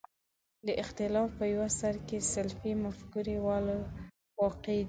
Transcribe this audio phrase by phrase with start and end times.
[0.67, 3.75] د اختلاف په یو سر کې سلفي مفکورې والا
[4.39, 4.79] واقع دي.